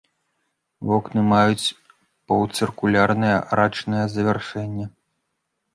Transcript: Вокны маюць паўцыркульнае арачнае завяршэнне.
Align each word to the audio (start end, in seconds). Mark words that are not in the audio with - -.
Вокны 0.91 1.21
маюць 1.33 1.73
паўцыркульнае 2.31 3.33
арачнае 3.51 4.03
завяршэнне. 4.17 4.85